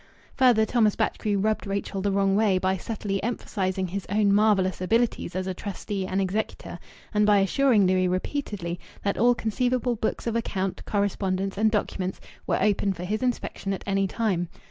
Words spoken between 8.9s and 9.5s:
that all